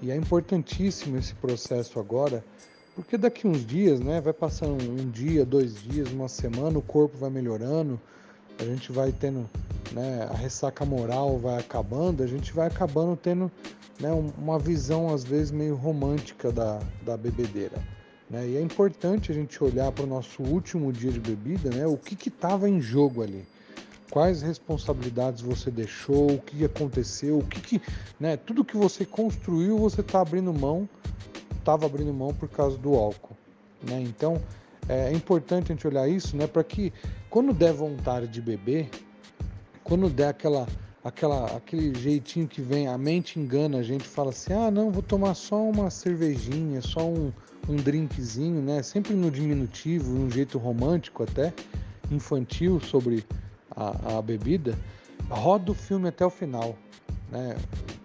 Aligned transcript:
E 0.00 0.10
é 0.10 0.16
importantíssimo 0.16 1.16
esse 1.16 1.34
processo 1.34 1.98
agora, 1.98 2.44
porque 2.94 3.16
daqui 3.16 3.48
uns 3.48 3.66
dias, 3.66 4.00
né, 4.00 4.20
vai 4.20 4.32
passando 4.32 4.82
um 4.82 5.10
dia, 5.10 5.44
dois 5.44 5.82
dias, 5.82 6.10
uma 6.10 6.28
semana, 6.28 6.78
o 6.78 6.82
corpo 6.82 7.18
vai 7.18 7.30
melhorando, 7.30 8.00
a 8.58 8.64
gente 8.64 8.92
vai 8.92 9.12
tendo, 9.12 9.48
né, 9.92 10.28
a 10.30 10.34
ressaca 10.34 10.84
moral 10.84 11.38
vai 11.38 11.58
acabando, 11.58 12.22
a 12.22 12.26
gente 12.26 12.52
vai 12.52 12.68
acabando 12.68 13.16
tendo, 13.16 13.50
né, 13.98 14.10
uma 14.36 14.58
visão 14.58 15.12
às 15.12 15.24
vezes 15.24 15.50
meio 15.50 15.74
romântica 15.74 16.52
da, 16.52 16.80
da 17.02 17.16
bebedeira. 17.16 17.76
Né? 18.30 18.48
E 18.48 18.56
é 18.56 18.60
importante 18.60 19.32
a 19.32 19.34
gente 19.34 19.62
olhar 19.62 19.90
para 19.90 20.04
o 20.04 20.08
nosso 20.08 20.42
último 20.42 20.92
dia 20.92 21.10
de 21.10 21.20
bebida, 21.20 21.70
né, 21.70 21.86
o 21.86 21.96
que 21.96 22.28
estava 22.28 22.68
em 22.68 22.80
jogo 22.80 23.22
ali 23.22 23.44
quais 24.10 24.42
responsabilidades 24.42 25.42
você 25.42 25.70
deixou, 25.70 26.32
o 26.32 26.38
que 26.38 26.64
aconteceu, 26.64 27.38
o 27.38 27.44
que, 27.44 27.60
que 27.60 27.82
né, 28.18 28.36
tudo 28.36 28.64
que 28.64 28.76
você 28.76 29.04
construiu 29.04 29.78
você 29.78 30.00
está 30.00 30.20
abrindo 30.20 30.52
mão, 30.52 30.88
estava 31.58 31.86
abrindo 31.86 32.12
mão 32.12 32.32
por 32.32 32.48
causa 32.48 32.76
do 32.76 32.94
álcool, 32.94 33.36
né? 33.82 34.00
Então 34.00 34.40
é 34.88 35.12
importante 35.12 35.70
a 35.70 35.74
gente 35.74 35.86
olhar 35.86 36.08
isso, 36.08 36.36
né, 36.36 36.46
para 36.46 36.64
que 36.64 36.92
quando 37.28 37.52
der 37.52 37.72
vontade 37.72 38.26
de 38.28 38.40
beber, 38.40 38.88
quando 39.84 40.08
der 40.08 40.28
aquela 40.28 40.66
aquela 41.04 41.56
aquele 41.56 41.98
jeitinho 41.98 42.48
que 42.48 42.60
vem, 42.60 42.88
a 42.88 42.98
mente 42.98 43.38
engana 43.38 43.78
a 43.78 43.82
gente, 43.82 44.04
fala 44.04 44.30
assim: 44.30 44.52
"Ah, 44.52 44.70
não, 44.70 44.90
vou 44.90 45.02
tomar 45.02 45.34
só 45.34 45.62
uma 45.62 45.90
cervejinha, 45.90 46.80
só 46.80 47.06
um 47.06 47.32
um 47.68 47.76
drinkzinho, 47.76 48.62
né? 48.62 48.82
Sempre 48.82 49.14
no 49.14 49.30
diminutivo, 49.30 50.10
um 50.10 50.30
jeito 50.30 50.58
romântico 50.58 51.22
até, 51.22 51.52
infantil 52.10 52.80
sobre 52.80 53.24
a, 53.78 54.18
a 54.18 54.22
bebida, 54.22 54.76
roda 55.30 55.70
o 55.70 55.74
filme 55.74 56.08
até 56.08 56.26
o 56.26 56.30
final. 56.30 56.76
Né? 57.30 57.56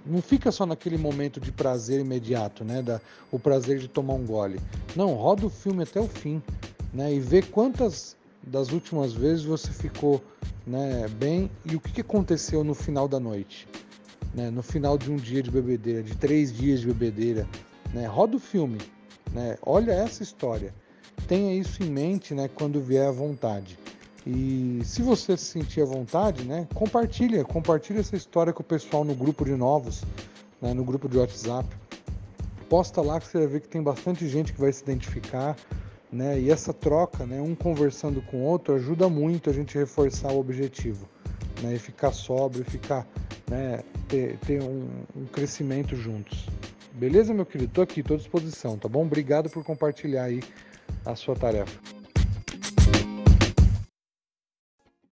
Não 0.06 0.22
fica 0.22 0.52
só 0.52 0.66
naquele 0.66 0.98
momento 0.98 1.40
de 1.40 1.52
prazer 1.52 2.00
imediato, 2.00 2.64
né? 2.64 2.82
Da, 2.82 3.02
o 3.32 3.40
prazer 3.40 3.80
de 3.80 3.88
tomar 3.88 4.14
um 4.14 4.26
gole. 4.26 4.60
Não, 4.96 5.14
roda 5.14 5.48
o 5.48 5.50
filme 5.50 5.84
até 5.84 6.00
o 6.00 6.08
fim. 6.08 6.42
Né? 6.94 7.14
E 7.14 7.20
vê 7.20 7.42
quantas 7.42 8.16
das 8.46 8.72
últimas 8.72 9.14
vezes 9.14 9.46
você 9.46 9.72
ficou 9.72 10.22
né, 10.68 11.08
bem 11.18 11.50
e 11.66 11.76
o 11.76 11.80
que 11.80 12.02
aconteceu 12.02 12.64
no 12.64 12.76
final 12.76 13.08
da 13.08 13.20
noite. 13.20 13.68
Né? 14.36 14.50
No 14.50 14.62
final 14.62 14.98
de 14.98 15.10
um 15.10 15.16
dia 15.16 15.42
de 15.42 15.50
bebedeira, 15.50 16.04
de 16.04 16.16
três 16.16 16.54
dias 16.54 16.82
de 16.82 16.88
bebedeira. 16.88 17.48
Né? 17.94 18.06
Roda 18.06 18.36
o 18.36 18.40
filme. 18.40 18.80
Né? 19.32 19.58
Olha 19.66 19.92
essa 19.94 20.22
história. 20.22 20.74
Tenha 21.28 21.56
isso 21.56 21.82
em 21.82 21.90
mente 21.90 22.34
né, 22.36 22.50
quando 22.50 22.82
vier 22.82 23.08
à 23.08 23.12
vontade. 23.12 23.80
E 24.26 24.82
se 24.86 25.02
você 25.02 25.36
se 25.36 25.46
sentir 25.46 25.82
à 25.82 25.86
vontade, 25.86 26.44
né, 26.44 26.68
compartilha, 26.74 27.44
compartilha 27.44 28.00
essa 28.00 28.16
história 28.16 28.54
com 28.54 28.62
o 28.62 28.66
pessoal 28.66 29.04
no 29.04 29.14
grupo 29.14 29.44
de 29.44 29.56
novos, 29.56 30.04
né, 30.62 30.74
no 30.74 30.84
grupo 30.84 31.10
de 31.10 31.18
WhatsApp. 31.18 31.68
Posta 32.70 33.02
lá 33.02 33.20
que 33.20 33.28
você 33.28 33.40
vai 33.40 33.48
ver 33.48 33.62
que 33.62 33.68
tem 33.68 33.84
bastante 33.84 34.28
gente 34.28 34.54
que 34.54 34.60
vai 34.60 34.72
se 34.72 34.82
identificar, 34.82 35.56
né? 36.12 36.40
E 36.40 36.50
essa 36.50 36.74
troca, 36.74 37.26
né, 37.26 37.42
um 37.42 37.54
conversando 37.54 38.22
com 38.22 38.38
o 38.38 38.44
outro, 38.44 38.76
ajuda 38.76 39.10
muito 39.10 39.50
a 39.50 39.54
gente 39.54 39.78
reforçar 39.78 40.32
o 40.32 40.40
objetivo, 40.40 41.08
né? 41.62 41.76
E 41.76 41.80
ficar 41.80 42.12
sóbrio, 42.12 42.64
ficar, 42.64 43.06
né, 43.48 43.84
ter, 44.08 44.38
ter 44.40 44.62
um, 44.62 44.88
um 45.16 45.26
crescimento 45.26 45.96
juntos. 45.96 46.48
Beleza, 46.94 47.34
meu 47.34 47.46
querido? 47.46 47.74
Tô 47.74 47.82
aqui, 47.82 48.02
tô 48.02 48.14
à 48.14 48.18
disposição, 48.18 48.78
tá 48.78 48.88
bom? 48.88 49.04
Obrigado 49.04 49.50
por 49.50 49.64
compartilhar 49.64 50.24
aí 50.24 50.42
a 51.06 51.16
sua 51.16 51.36
tarefa. 51.36 52.03